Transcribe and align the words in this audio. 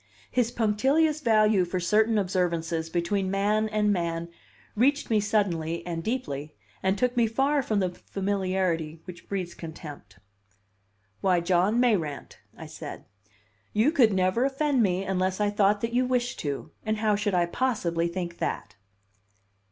His 0.31 0.49
punctilious 0.49 1.21
value 1.21 1.63
for 1.63 1.79
certain 1.79 2.17
observances 2.17 2.89
between 2.89 3.29
man 3.29 3.69
and 3.69 3.93
man 3.93 4.29
reached 4.75 5.11
me 5.11 5.19
suddenly 5.19 5.85
and 5.85 6.03
deeply, 6.03 6.55
and 6.81 6.97
took 6.97 7.15
me 7.15 7.27
far 7.27 7.61
from 7.61 7.81
the 7.81 7.91
familiarity 7.91 9.03
which 9.05 9.29
breeds 9.29 9.53
contempt. 9.53 10.17
"Why, 11.21 11.39
John 11.39 11.79
Mayrant," 11.79 12.39
I 12.57 12.65
said, 12.65 13.05
"you 13.73 13.91
could 13.91 14.11
never 14.11 14.43
offend 14.43 14.81
me 14.81 15.03
unless 15.03 15.39
I 15.39 15.51
thought 15.51 15.81
that 15.81 15.93
you 15.93 16.07
wished 16.07 16.39
to, 16.39 16.71
and 16.83 16.97
how 16.97 17.15
should 17.15 17.35
I 17.35 17.45
possibly 17.45 18.07
think 18.07 18.39
that?" 18.39 18.77